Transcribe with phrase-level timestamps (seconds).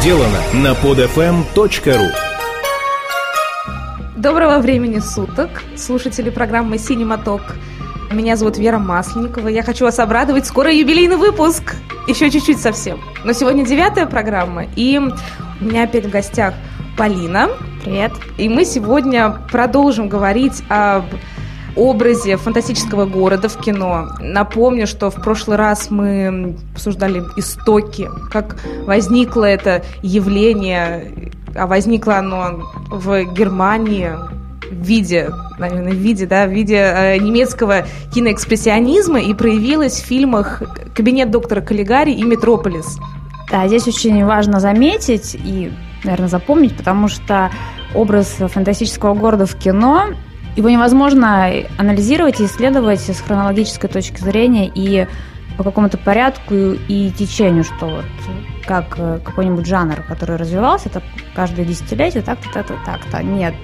[0.00, 2.08] сделано на podfm.ru
[4.16, 7.42] Доброго времени суток, слушатели программы «Синематок».
[8.10, 9.48] Меня зовут Вера Масленникова.
[9.48, 10.46] Я хочу вас обрадовать.
[10.46, 11.76] Скоро юбилейный выпуск.
[12.08, 12.98] Еще чуть-чуть совсем.
[13.24, 16.54] Но сегодня девятая программа, и у меня опять в гостях
[16.96, 17.50] Полина.
[17.84, 18.12] Привет.
[18.38, 21.04] И мы сегодня продолжим говорить об
[21.76, 24.08] образе фантастического города в кино.
[24.20, 32.62] Напомню, что в прошлый раз мы обсуждали истоки, как возникло это явление, а возникло оно
[32.88, 34.12] в Германии
[34.70, 40.62] в виде, наверное, в виде, да, в виде э, немецкого киноэкспрессионизма и проявилось в фильмах
[40.94, 42.98] «Кабинет доктора Каллигари» и «Метрополис».
[43.50, 45.72] Да, здесь очень важно заметить и,
[46.04, 47.50] наверное, запомнить, потому что
[47.94, 50.10] образ фантастического города в кино
[50.56, 55.06] его невозможно анализировать и исследовать с хронологической точки зрения и
[55.56, 58.04] по какому-то порядку и течению, что вот
[58.66, 61.02] как э, какой-нибудь жанр, который развивался, это
[61.34, 63.22] каждое десятилетие так-то, так-то, так-то.
[63.22, 63.54] Нет.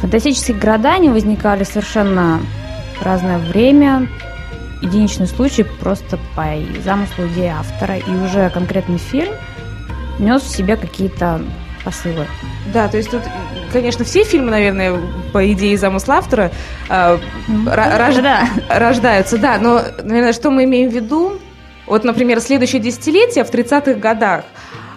[0.00, 2.40] Фантастические города, они возникали совершенно
[3.02, 4.08] разное время,
[4.82, 6.46] единичный случай просто по
[6.84, 9.32] замыслу идеи автора, и уже конкретный фильм
[10.18, 11.42] нес в себе какие-то
[11.86, 12.26] посылы.
[12.74, 13.22] Да, то есть тут,
[13.72, 15.00] конечно, все фильмы, наверное,
[15.32, 16.50] по идее замысла автора
[16.90, 18.16] э, рож...
[18.16, 18.48] да.
[18.68, 21.38] рождаются, да, но, наверное, что мы имеем в виду?
[21.86, 24.44] Вот, например, следующее десятилетие в 30-х годах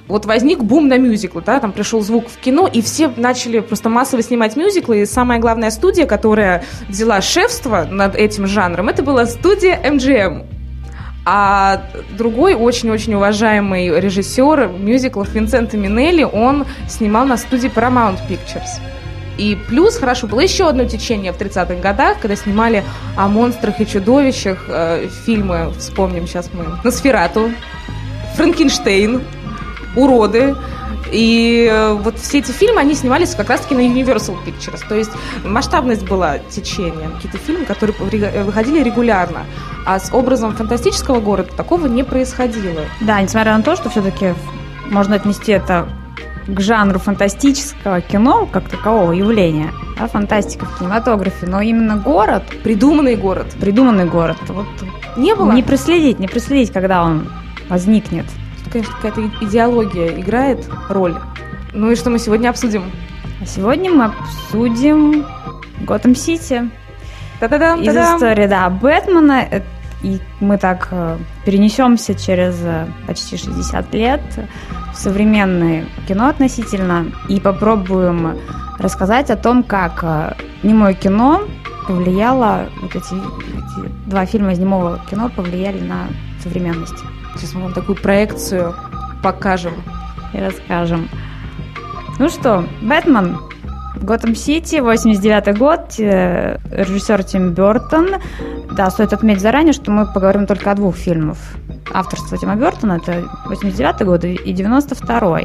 [0.07, 3.89] вот возник бум на мюзиклы, да, там пришел звук в кино, и все начали просто
[3.89, 9.27] массово снимать мюзиклы, и самая главная студия, которая взяла шефство над этим жанром, это была
[9.27, 10.58] студия MGM.
[11.31, 11.83] А
[12.17, 18.81] другой очень-очень уважаемый режиссер мюзиклов Винсента Минелли, он снимал на студии Paramount Pictures.
[19.38, 22.83] И плюс, хорошо, было еще одно течение в 30-х годах, когда снимали
[23.16, 27.52] о монстрах и чудовищах э, фильмы, вспомним сейчас мы, «Носферату»,
[28.35, 29.22] «Франкенштейн»,
[29.95, 30.55] «Уроды»,
[31.11, 34.81] и э, вот все эти фильмы, они снимались как раз-таки на Universal Pictures.
[34.88, 35.11] То есть
[35.43, 37.13] масштабность была течением.
[37.16, 37.95] Какие-то фильмы, которые
[38.44, 39.45] выходили регулярно.
[39.85, 42.81] А с образом фантастического города такого не происходило.
[43.01, 44.34] Да, несмотря на то, что все-таки
[44.89, 45.88] можно отнести это
[46.47, 53.16] к жанру фантастического кино как такового явления, да, фантастика в кинематографе, но именно город, придуманный
[53.16, 54.66] город, придуманный город, вот
[55.16, 55.51] не было.
[55.51, 57.28] Не проследить, не проследить, когда он
[57.69, 58.25] возникнет
[58.72, 61.16] конечно, какая-то идеология играет роль.
[61.74, 62.84] Ну и что мы сегодня обсудим?
[63.41, 65.25] А сегодня мы обсудим
[65.81, 66.69] Готэм Сити.
[67.40, 69.47] Та-да-да, Из истории, да, Бэтмена.
[69.50, 69.62] Э,
[70.02, 74.22] и мы так э, перенесемся через э, почти 60 лет
[74.94, 78.38] в современное кино относительно и попробуем
[78.78, 81.44] рассказать о том, как немое кино
[81.89, 86.05] повлияло, вот эти, эти два фильма из немого кино повлияли на
[86.39, 87.03] современность.
[87.35, 88.75] Сейчас мы вам такую проекцию
[89.23, 89.73] покажем.
[90.31, 91.09] И расскажем.
[92.19, 93.39] Ну что, Бэтмен,
[94.03, 98.17] Готэм Сити, 89 год, э, режиссер Тим Бертон.
[98.72, 101.38] Да, стоит отметить заранее, что мы поговорим только о двух фильмах.
[101.91, 105.39] Авторство Тима Бертона это 89 год и 92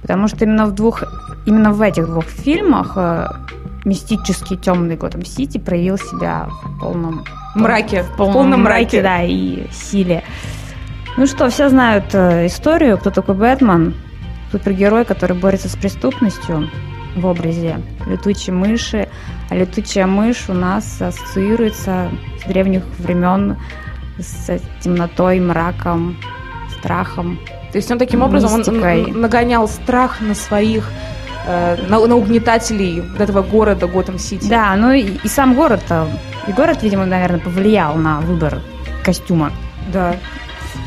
[0.00, 1.02] Потому что именно в двух,
[1.44, 3.26] именно в этих двух фильмах э,
[3.84, 9.02] мистический темный Готэм Сити проявил себя в полном мраке, в полном, в полном мраке, мраке,
[9.02, 10.24] да, и силе.
[11.16, 13.94] Ну что, все знают э, историю, кто такой Бэтмен.
[14.50, 16.68] Супергерой, который борется с преступностью
[17.16, 17.76] в образе
[18.06, 19.08] летучей мыши.
[19.50, 22.10] А летучая мышь у нас ассоциируется
[22.42, 23.56] с древних времен
[24.18, 26.16] с темнотой, мраком,
[26.78, 27.38] страхом.
[27.72, 30.90] То есть он таким образом он нагонял страх на своих
[31.46, 34.48] э, на, на угнетателей вот этого города Готэм-Сити.
[34.48, 35.82] Да, ну и, и сам город,
[36.46, 38.60] и город, видимо, наверное, повлиял на выбор
[39.04, 39.52] костюма.
[39.92, 40.16] Да.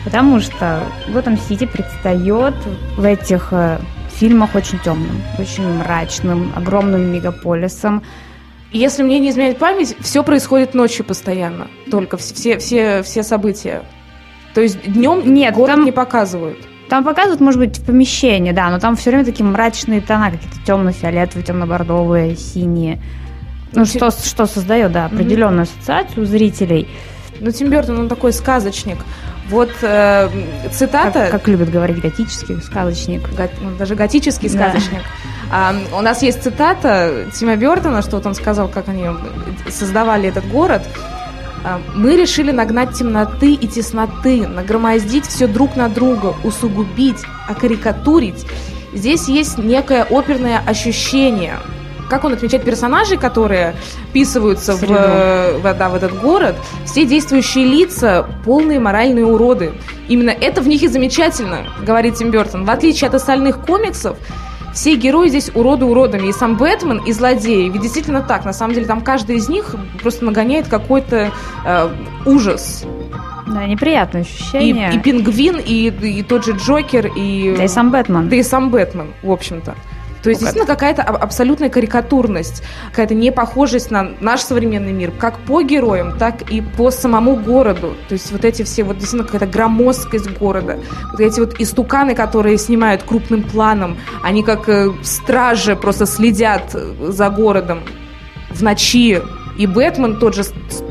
[0.04, 2.56] Потому что Готэм Сити предстает
[2.98, 3.80] в этих э,
[4.10, 8.04] фильмах очень темным, очень мрачным, огромным мегаполисом.
[8.72, 11.68] Если мне не изменяет память, все происходит ночью постоянно.
[11.90, 13.84] Только все, все, все события.
[14.54, 15.86] То есть днем Нет, город там...
[15.86, 16.60] не показывают.
[16.90, 20.58] Там показывают, может быть, в помещении, да, но там все время такие мрачные тона, какие-то
[20.66, 23.00] темно-фиолетовые, темно-бордовые, синие.
[23.74, 25.80] Ну, что, что создает, да, определенную mm-hmm.
[25.80, 26.88] ассоциацию у зрителей.
[27.40, 28.98] Ну, Тим Бертон, он такой сказочник.
[29.50, 30.30] Вот э,
[30.72, 31.12] цитата...
[31.12, 33.22] Как, как любят говорить готический сказочник.
[33.36, 35.02] Го, ну, даже готический сказочник.
[35.52, 35.70] Да.
[35.70, 39.06] А, у нас есть цитата Тима Бертона, что вот он сказал, как они
[39.70, 40.82] создавали этот город.
[41.66, 48.46] А, Мы решили нагнать темноты и тесноты, нагромоздить все друг на друга, усугубить, окарикатурить.
[48.94, 51.58] Здесь есть некое оперное ощущение.
[52.08, 53.76] как он отмечает персонажей, которые
[54.10, 59.74] вписываются в, в, да, в этот город, все действующие лица полные моральные уроды.
[60.08, 62.64] Именно это в них и замечательно, говорит Тим Бертон.
[62.64, 64.18] В отличие от остальных комиксов,
[64.76, 66.28] все герои здесь уроды уродами.
[66.28, 67.70] И сам Бэтмен, и злодеи.
[67.70, 68.46] Ведь действительно так.
[68.46, 71.32] На самом деле там каждый из них просто нагоняет какой-то
[71.66, 71.90] э,
[72.26, 72.86] ужас.
[73.48, 74.92] Да, неприятное ощущение.
[74.92, 77.56] И, и пингвин, и, и тот же Джокер, и...
[77.58, 78.28] Да и сам Бэтмен.
[78.28, 79.76] Да и сам Бэтмен, в общем-то.
[80.26, 86.18] То есть, действительно, какая-то абсолютная карикатурность, какая-то непохожесть на наш современный мир, как по героям,
[86.18, 87.96] так и по самому городу.
[88.10, 90.80] То есть, вот эти все, вот действительно какая-то громоздкость города.
[91.12, 97.30] Вот эти вот истуканы, которые снимают крупным планом, они как э, стражи просто следят за
[97.30, 97.84] городом
[98.50, 99.22] в ночи.
[99.60, 100.44] И Бэтмен тот же,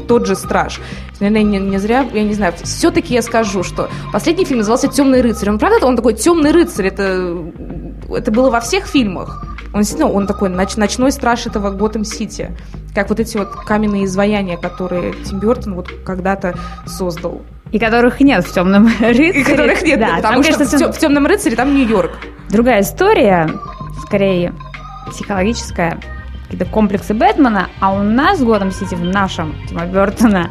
[0.06, 0.80] тот же страж.
[1.20, 2.54] Наверное, не, не зря, я не знаю.
[2.62, 5.50] Все-таки я скажу, что последний фильм назывался «Темный рыцарь».
[5.50, 6.86] Он, правда, он такой темный рыцарь.
[6.86, 7.36] Это,
[8.10, 9.44] это было во всех фильмах.
[9.72, 12.56] Он действительно, он такой ноч, ночной страж этого Готэм-Сити.
[12.94, 16.56] Как вот эти вот каменные изваяния, которые Тим Бертон вот когда-то
[16.86, 17.42] создал.
[17.72, 19.30] И которых нет в темном рыцаре.
[19.30, 22.12] И которых нет, да, потому там, что конечно, в темном рыцаре там Нью-Йорк.
[22.50, 23.50] Другая история,
[24.06, 24.54] скорее
[25.10, 26.00] психологическая,
[26.44, 30.50] какие-то комплексы Бэтмена, а у нас в Готэм Сити, в нашем Тима Бертона,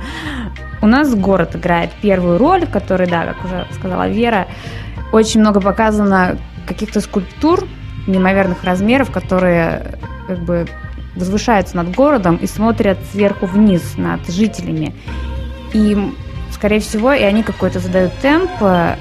[0.81, 4.47] у нас город играет первую роль, который, да, как уже сказала Вера,
[5.11, 6.37] очень много показано
[6.67, 7.65] каких-то скульптур
[8.07, 9.97] неимоверных размеров, которые
[10.27, 10.67] как бы
[11.15, 14.93] возвышаются над городом и смотрят сверху вниз над жителями.
[15.73, 15.97] И,
[16.51, 18.95] скорее всего, и они какой-то задают темп э,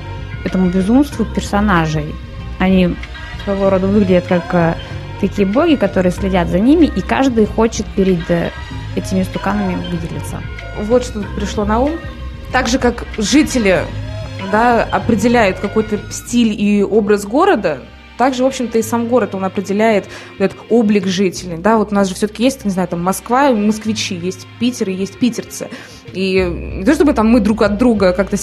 [0.45, 2.15] этому безумству персонажей.
[2.59, 2.95] Они
[3.45, 4.75] своего рода выглядят как э,
[5.23, 8.51] такие боги, которые следят за ними, и каждый хочет перед э,
[8.97, 10.43] этими стуканами выделиться.
[10.83, 11.93] Вот что пришло на ум.
[12.53, 13.85] Так же, как жители
[14.51, 17.79] да, определяют какой-то стиль и образ города,
[18.19, 20.07] также, в общем-то, и сам город, он определяет
[20.39, 21.57] этот облик жителей.
[21.57, 24.93] Да, вот у нас же все-таки есть, не знаю, там Москва, москвичи, есть Питер и
[24.93, 25.69] есть питерцы.
[26.13, 28.37] И не то чтобы там мы друг от друга как-то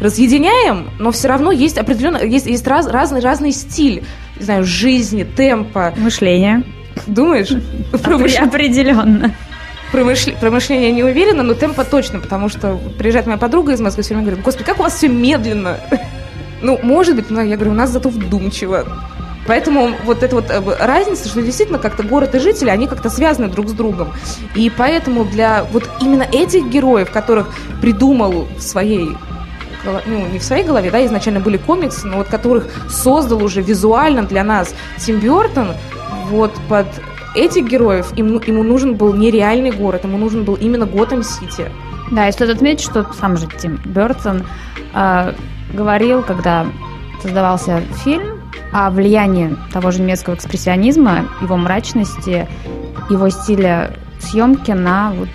[0.00, 4.02] разъединяем, но все равно есть определенно, есть, есть раз, разный, разный стиль,
[4.42, 5.94] не знаю, жизни, темпа.
[5.96, 6.64] Мышления.
[7.06, 7.50] Думаешь?
[7.92, 9.34] Определенно.
[9.92, 10.04] Про,
[10.50, 14.26] мышление не уверена, но темпа точно, потому что приезжает моя подруга из Москвы, все время
[14.26, 15.78] говорит, господи, как у вас все медленно.
[16.64, 18.86] Ну, может быть, но я говорю, у нас зато вдумчиво.
[19.48, 23.48] Поэтому вот эта вот э, разница, что действительно как-то город и жители, они как-то связаны
[23.48, 24.12] друг с другом.
[24.54, 29.16] И поэтому для вот именно этих героев, которых придумал в своей
[29.84, 34.22] ну, не в своей голове, да, изначально были комиксы, но вот которых создал уже визуально
[34.22, 35.72] для нас Тим Бертон,
[36.30, 36.86] вот под
[37.34, 41.70] этих героев ему, ему нужен был нереальный город, ему нужен был именно Готэм-Сити.
[42.10, 44.44] Да, и стоит отметить, что сам же Тим Бертон
[44.94, 45.32] э,
[45.72, 46.66] говорил, когда
[47.22, 48.42] создавался фильм,
[48.72, 52.48] о влиянии того же немецкого экспрессионизма, его мрачности,
[53.10, 55.28] его стиля съемки на вот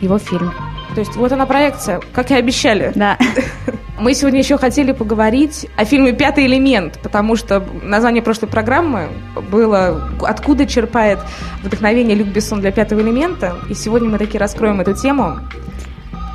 [0.00, 0.52] его фильм.
[0.96, 2.90] То есть вот она проекция, как и обещали.
[2.94, 3.18] Да.
[4.00, 9.10] Мы сегодня еще хотели поговорить о фильме «Пятый элемент», потому что название прошлой программы
[9.50, 11.18] было «Откуда черпает
[11.62, 15.40] вдохновение Люк Бессон для «Пятого элемента», и сегодня мы таки раскроем эту тему.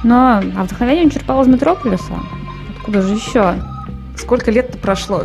[0.04, 2.20] Но а вдохновение он черпал из «Метрополиса».
[2.78, 3.56] Откуда же еще?
[4.16, 5.24] Сколько лет-то прошло?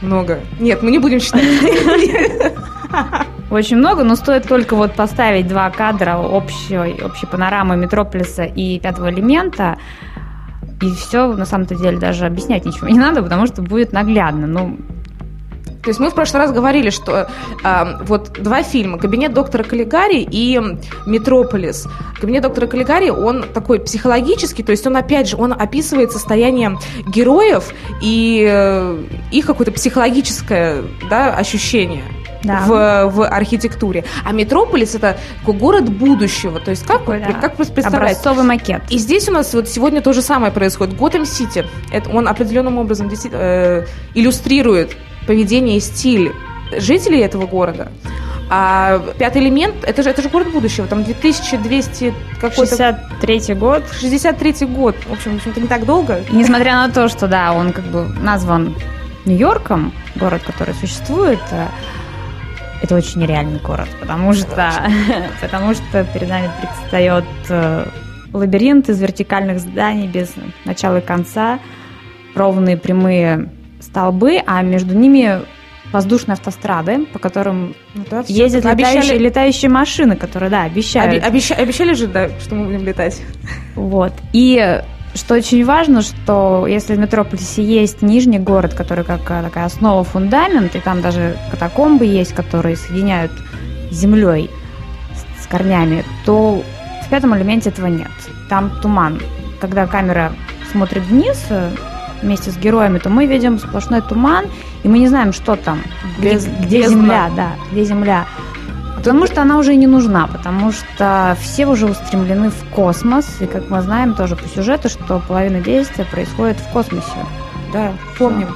[0.00, 0.40] Много.
[0.58, 1.44] Нет, мы не будем считать.
[3.50, 9.10] Очень много, но стоит только вот поставить два кадра общей, общей панорамы Метрополиса и пятого
[9.10, 9.78] элемента,
[10.82, 14.46] и все, на самом-то деле, даже объяснять ничего не надо, потому что будет наглядно.
[14.46, 14.76] Ну,
[15.86, 17.28] то есть мы в прошлый раз говорили, что
[17.62, 20.60] э, вот два фильма «Кабинет доктора Каллигари» и
[21.06, 21.86] «Метрополис».
[22.20, 27.72] «Кабинет доктора Каллигари», он такой психологический, то есть он, опять же, он описывает состояние героев
[28.02, 32.02] и э, их какое-то психологическое да, ощущение
[32.46, 32.64] да.
[32.66, 34.04] в, в архитектуре.
[34.24, 36.60] А Метрополис это город будущего.
[36.60, 37.32] То есть как, такой, да.
[37.32, 37.94] как представлять?
[37.94, 38.82] Образцовый макет.
[38.90, 40.96] И здесь у нас вот сегодня то же самое происходит.
[40.96, 41.66] Готэм-Сити,
[42.12, 46.32] он определенным образом э, иллюстрирует поведение и стиль
[46.78, 47.90] жителей этого города.
[48.48, 52.76] А пятый элемент, это же, это же город будущего, там 2200 какой-то...
[52.76, 53.82] 63 год.
[54.00, 56.20] 63 год, в общем, в общем-то, не так долго.
[56.30, 58.76] И несмотря на то, что, да, он как бы назван
[59.24, 61.66] Нью-Йорком, город, который существует, э,
[62.82, 64.72] это очень нереальный город, потому что,
[65.40, 67.86] потому что перед нами предстает э,
[68.32, 71.58] лабиринт из вертикальных зданий без начала и конца,
[72.34, 75.40] ровные прямые столбы, а между ними
[75.92, 79.18] воздушные автострады, по которым ну, да, ездят летающие, обещали...
[79.18, 81.14] летающие машины, которые, да, обещают.
[81.14, 81.52] Оби- обещ...
[81.52, 83.22] Обещали же, да, что мы будем летать.
[83.74, 84.12] Вот.
[84.32, 84.82] И
[85.16, 90.74] что очень важно, что если в Метрополисе есть нижний город, который как такая основа, фундамент,
[90.76, 93.32] и там даже катакомбы есть, которые соединяют
[93.90, 94.50] землей,
[95.42, 96.62] с корнями, то
[97.04, 98.10] в пятом элементе этого нет.
[98.48, 99.20] Там туман.
[99.60, 100.32] Когда камера
[100.72, 101.70] смотрит вниз э,
[102.22, 104.46] вместе с героями, то мы видим сплошной туман,
[104.82, 105.82] и мы не знаем, что там,
[106.18, 108.26] где, Без- где земля, да, где земля.
[108.96, 113.46] Потому что она уже и не нужна, потому что все уже устремлены в космос, и
[113.46, 117.18] как мы знаем тоже по сюжету, что половина действия происходит в космосе.
[117.72, 118.48] Да, помним.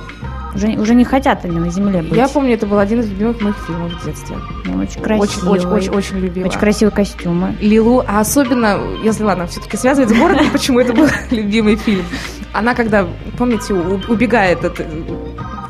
[0.55, 2.13] Уже, уже не хотят они на Земле быть.
[2.17, 4.37] Я помню, это был один из любимых моих фильмов в детстве.
[4.65, 5.51] Ну, очень Очень, красивый.
[5.51, 6.47] очень, очень, очень любила.
[6.47, 7.55] Очень красивые костюмы.
[7.61, 12.05] Лилу, а особенно, если ладно, все-таки связывать с городом, почему это был любимый фильм.
[12.53, 13.07] Она когда,
[13.39, 14.81] помните, убегает от,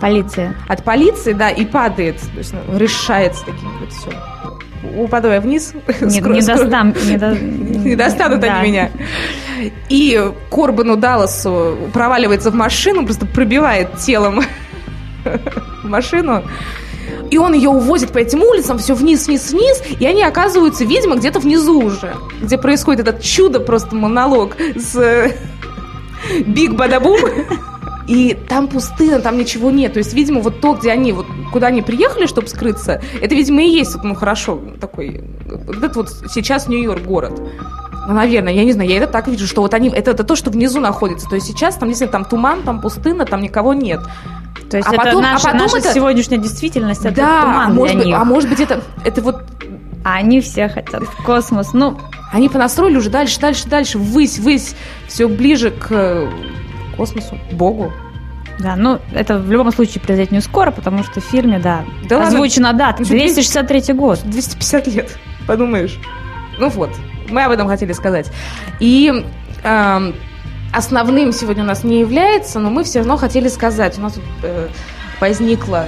[0.01, 0.55] Полиция.
[0.67, 4.11] от полиции, да, и падает, то есть ну, решается таким вот все.
[4.97, 8.61] Упадая вниз, Не, скоро- не скоро- достам, не, до- не достанут да.
[8.61, 8.91] они меня.
[9.91, 14.43] И Корбану Далласу проваливается в машину, просто пробивает телом
[15.85, 16.43] машину.
[17.31, 21.17] И он ее увозит по этим улицам, все вниз, вниз, вниз, и они оказываются, видимо,
[21.17, 25.31] где-то внизу уже, где происходит этот чудо, просто монолог с
[26.47, 27.19] Биг Бадабум.
[28.09, 29.93] И там пустына, там ничего нет.
[29.93, 33.63] То есть, видимо, вот то, где они, вот куда они приехали, чтобы скрыться, это, видимо,
[33.63, 37.41] и есть, вот, ну, хорошо, такой, вот этот вот сейчас Нью-Йорк город.
[38.09, 40.35] Ну, наверное, я не знаю, я это так вижу, что вот они, это, это то,
[40.35, 41.29] что внизу находится.
[41.29, 44.01] То есть сейчас там, если там туман, там пустына, там никого нет.
[44.71, 47.43] То есть А это потом- а наша, потом наша это- сегодняшняя действительность, это да, а
[47.43, 48.17] туман может, для быть, них.
[48.19, 49.43] а может быть это, это вот
[50.03, 51.75] А они все хотят в космос.
[51.75, 51.99] Ну,
[52.33, 54.75] Они понастроили уже дальше, дальше, дальше, ввысь, ввысь,
[55.09, 56.29] все ближе к
[57.01, 57.91] космосу, Богу.
[58.59, 62.17] да, ну, это в любом случае произойдет не скоро, потому что в фильме, да, Да
[62.19, 62.29] ладно.
[62.29, 64.21] озвучена дата, Ну, что, 263 год.
[64.25, 65.99] 250 лет, подумаешь.
[66.59, 66.91] Ну вот,
[67.31, 68.31] мы об этом хотели сказать.
[68.81, 69.25] И
[69.65, 70.15] эм,
[70.75, 73.97] основным сегодня у нас не является, но мы все равно хотели сказать.
[73.99, 74.69] У нас тут э,
[75.21, 75.87] возникло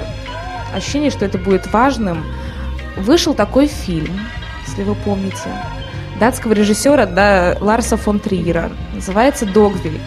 [0.74, 2.24] ощущение, что это будет важным.
[2.96, 4.18] Вышел такой фильм,
[4.66, 5.50] если вы помните,
[6.18, 8.70] датского режиссера да, Ларса фон Триера.
[8.94, 10.00] Называется «Догвиль».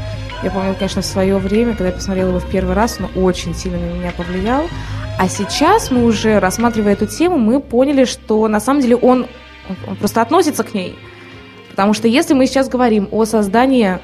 [0.46, 3.56] Я помню, конечно, в свое время, когда я посмотрела его в первый раз, он очень
[3.56, 4.66] сильно на меня повлиял.
[5.18, 9.26] А сейчас мы уже, рассматривая эту тему, мы поняли, что на самом деле он,
[9.88, 11.00] он- просто относится к ней.
[11.72, 13.98] Потому что если мы сейчас говорим о создании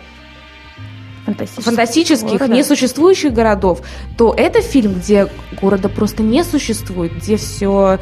[1.26, 1.64] Фантастический.
[1.64, 2.54] фантастических, города.
[2.56, 3.84] несуществующих городов,
[4.18, 5.28] то это фильм, где
[5.62, 8.00] города просто не существует, где все,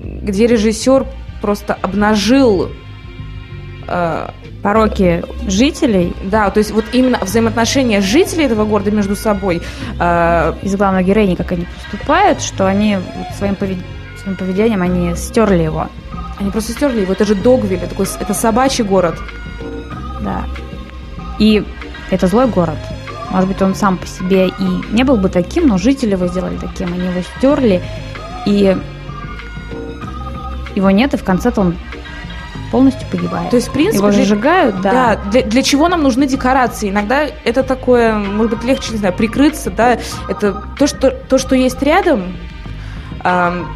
[0.00, 1.06] где режиссер
[1.42, 2.70] просто обнажил
[3.88, 4.28] э,
[4.62, 9.62] Пороки жителей да, то есть вот именно взаимоотношения жителей этого города между собой,
[10.00, 12.98] э, из главной героини, как они поступают, что они
[13.38, 13.84] своим, повед-
[14.20, 15.88] своим поведением они стерли его.
[16.40, 17.12] они просто стерли его.
[17.12, 19.18] Это же Догвиль, это, такой, это собачий город.
[20.22, 20.44] Да.
[21.38, 21.64] И
[22.10, 22.78] это злой город.
[23.30, 26.56] Может быть, он сам по себе и не был бы таким, но жители его сделали
[26.56, 26.92] таким.
[26.92, 27.82] Они его стерли,
[28.46, 28.76] и
[30.74, 31.76] его нет, и в конце-то он
[32.70, 33.50] полностью погибает.
[33.50, 34.90] То есть, в принципе, его для- сжигают, да.
[35.16, 36.90] Да, для, для чего нам нужны декорации?
[36.90, 41.54] Иногда это такое, может быть, легче, не знаю, прикрыться, да, это то, что, то, что
[41.54, 42.36] есть рядом,
[43.22, 43.66] ам,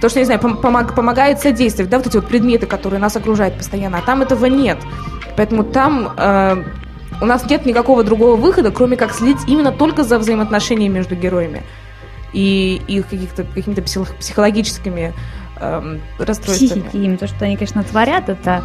[0.00, 3.16] то, что, не знаю, пом- помог- помогает содействовать, да, вот эти вот предметы, которые нас
[3.16, 4.78] окружают постоянно, а там этого нет.
[5.36, 6.62] Поэтому там э,
[7.20, 11.62] у нас нет никакого другого выхода, кроме как следить именно только за взаимоотношениями между героями
[12.32, 15.14] и их каких-то, какими-то псих- психологическими
[15.60, 16.80] эм, расстройствами.
[16.80, 18.62] Психики им, то, что они, конечно, творят, это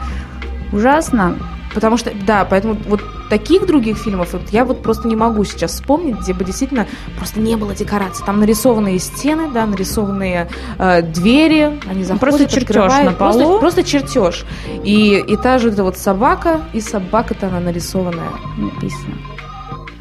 [0.71, 1.37] ужасно.
[1.73, 5.71] Потому что, да, поэтому вот таких других фильмов вот я вот просто не могу сейчас
[5.71, 6.85] вспомнить, где бы действительно
[7.17, 8.23] просто не было декораций.
[8.25, 13.39] Там нарисованные стены, да, нарисованные э, двери, они заходят, просто чертеж на полу.
[13.39, 14.45] Просто, просто чертеж.
[14.83, 18.29] И, и та же эта вот собака, и собака-то она нарисованная.
[18.57, 19.15] Написано.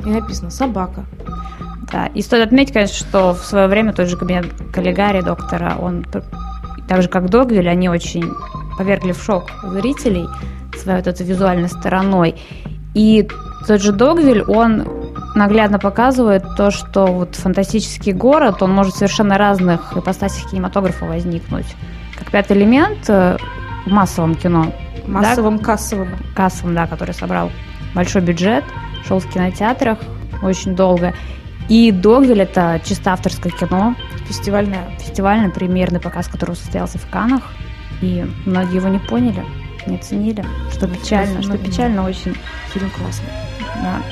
[0.04, 1.06] И написано «собака».
[1.90, 2.06] Да.
[2.06, 6.04] И стоит отметить, конечно, что в свое время тот же кабинет Каллигари, доктора, он
[6.92, 8.34] так же, как Догвиль, они очень
[8.76, 10.28] повергли в шок зрителей
[10.76, 12.34] своей вот этой визуальной стороной.
[12.92, 13.26] И
[13.66, 14.86] тот же Догвиль, он
[15.34, 21.64] наглядно показывает то, что вот фантастический город, он может в совершенно разных ипостасях кинематографа возникнуть.
[22.18, 23.38] Как пятый элемент э,
[23.86, 24.66] в массовом кино,
[25.06, 26.10] Массовым, кассовым.
[26.36, 27.50] кассовым, да, который собрал
[27.94, 28.64] большой бюджет,
[29.08, 29.98] шел в кинотеатрах
[30.42, 31.14] очень долго.
[31.68, 33.94] И Догвиль это чисто авторское кино,
[34.26, 34.90] Фестивальная.
[34.98, 37.42] фестивальный премьерный показ, который состоялся в Каннах.
[38.00, 39.44] И многие его не поняли,
[39.86, 42.36] не оценили, что печально, что печально очень.
[42.72, 43.28] Фильм классный.
[43.76, 44.02] Да.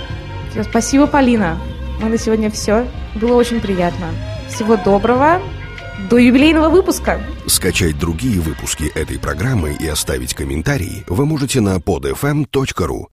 [0.51, 1.59] Всё, Спасибо, Полина.
[2.01, 2.87] Мы на сегодня все.
[3.15, 4.07] Было очень приятно.
[4.49, 5.41] Всего доброго.
[6.09, 7.21] До юбилейного выпуска.
[7.47, 13.07] Скачать другие выпуски этой программы и оставить комментарии вы можете на podfm.ru.